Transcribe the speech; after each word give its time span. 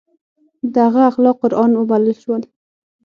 د 0.73 0.75
هغه 0.85 1.01
اخلاق 1.11 1.35
قرآن 1.43 1.71
وبلل 1.75 2.15
شول. 2.23 2.41